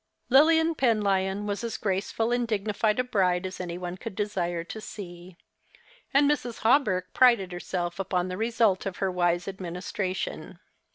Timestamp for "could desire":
3.97-4.63